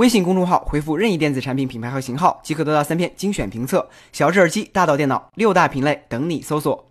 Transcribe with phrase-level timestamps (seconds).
[0.00, 3.86] 微信公众号回复任意电子产品品牌和型号，即可得到三篇精选评测。
[4.12, 6.90] 小智耳机，大到电脑，六大品类等你搜索。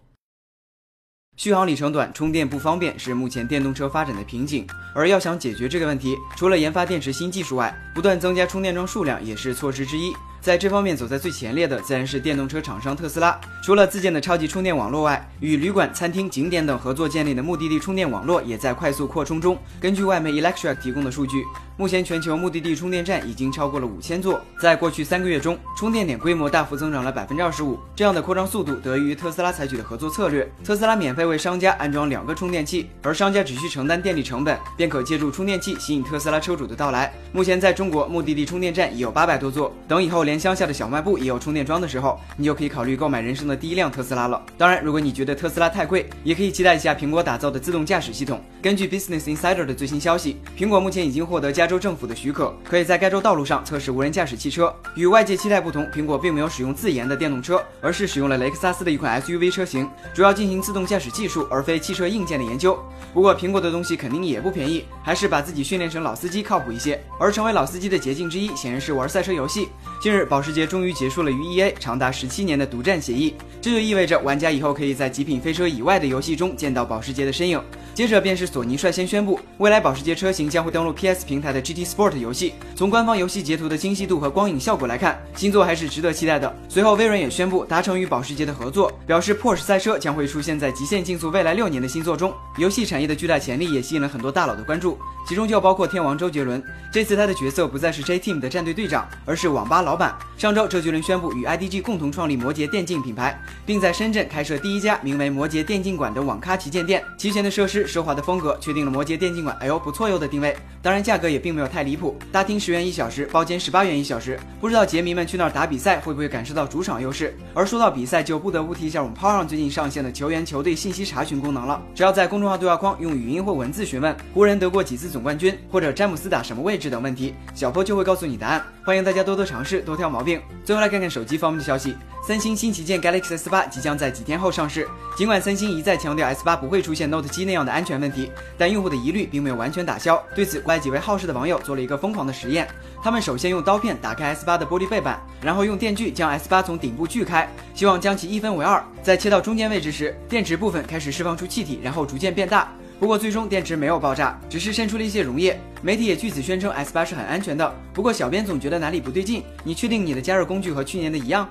[1.36, 4.64] 续航里程短，充电不方便是目前电动车发展的瓶颈。
[4.94, 10.14] 而要想解决这个问题，除了研发电池新技术外，不断增加充电桩数量也是措施之一。
[10.42, 13.40] 在这方面走在最前列的自然是电动车厂商特斯拉。
[13.64, 19.58] 除了自建的超级充电网络外，与旅馆、餐厅、景点等合作建立的目的地充电网络也在快速扩充中。
[19.80, 21.44] 根据外媒 Electric 提供的数据，
[21.78, 24.42] 目前全球目的地充电站已经超过了五千座。
[24.62, 27.78] 在过去三个月中，充电点规模大幅增长了百分之二十五。
[27.96, 30.50] 这样的扩张速度得益于特斯拉采取的合作策略。
[30.64, 37.14] 特斯拉免费为商家安装两个充电器，而商家只需承担电力成本，便可借助充电器吸引特斯拉车主的到来。
[37.34, 39.74] 目前在中国，目的地充电站已有八百多座。
[39.88, 44.40] 等以后连乡下的小卖部也有充电桩的时候，你就可以考虑购买人生的第一辆特斯拉了。
[44.60, 48.40] 当然，如果你觉得特斯拉太贵，也可以期待一下苹果打造的自动驾驶系统。
[48.62, 54.72] 根据 Business Insider 的最新消息，苹果目前已经获得加州政府的许可，可以在该州道路上测试无人驾驶汽车。
[54.96, 62.78] 与外界期待不同，苹果并没有使用自研的电动车，而是使用了雷克萨斯的一款 SUV 车型，主要进行自动驾驶技术，而非汽车硬件的研究。
[63.14, 67.02] 不过，苹果的东西肯定也不便宜，还是把自己训练成老司机靠谱一些。
[67.20, 69.70] 而成为老司机的捷径之一，显然是玩赛车游戏。
[70.02, 77.62] 近日，保时捷终于结束了与 EA 长达十七年的独占协议，这就意味着玩家以后可以在《极品飞车》以外的游戏中见到保时捷的身影。
[77.94, 82.54] 接着便是索尼率先宣布，未来保时捷车型将会登陆 PS 平台的 GT Sport 游戏。
[82.74, 86.56] 从官方游戏截图的精细度和光影效果来看，新作还是值得期待的。
[86.70, 92.34] 随后，微软也宣布达成与保时捷的合作，表示 Porsche 赛车将会出现在《极限竞速》未来六年的新作中。
[92.58, 94.98] 游戏产业的巨大潜力也吸引了很多大佬的关注，
[95.28, 96.64] 其中就包括天王周杰伦。
[96.94, 100.09] 这次他的角色不再是 J Team 的战队队长，而是网吧老板。
[100.38, 107.04] 上周，周杰伦宣布与 IDG 共同创立摩羯电竞品牌，并在深圳开设第一家名为摩羯电竞馆的网咖旗舰店。
[107.18, 110.56] 齐全的设施、奢华的风格，确定了摩羯电竞馆哎呦不错哟的定位。
[110.82, 114.40] 当然，价格也并没有太离谱，大厅十元一小时，包间十八元一小时。
[114.62, 117.38] 不知道杰迷们去那儿打比赛会不会感受到主场优势？
[117.54, 121.82] 而说到比赛，就不得不提一下我们 Power 上最近上线的球员球队信息查询功能了。
[121.94, 128.64] 只要在公众号对话框用语音或文字询问湖人得过几次总冠军，或者詹姆斯打什么位置等问题，小波就会告诉你答案。
[128.86, 130.42] 欢迎大家多多尝试，多挑毛病。
[130.66, 131.96] 最后来看看手机方面的消息，
[132.28, 134.88] 三星新旗舰 Galaxy S8 即将在几天后上市。
[135.18, 140.24] 尽管三星一再强调 S8 不会出现 Note 7那样的安全问题，但用户的疑虑并没有完全打消。
[140.34, 142.68] 对此，国外几位好事的网友做了一个疯狂的实验，
[143.04, 148.82] 他们首先用刀片打开 S8 的玻璃背板，然后用电锯将 S8 从顶部锯开，希望将其一分为二。
[149.04, 152.72] 在切到中间位置时，电池部分开始释放出气体，然后逐渐变大。
[153.00, 155.58] 不过最终电池没有爆炸，只是渗出了一些溶液。
[155.82, 157.74] 媒体也据此宣称 S 八是很安全的。
[157.94, 161.50] 不过小编总觉得哪里不对劲，你确定你的加热工具和去年的一样？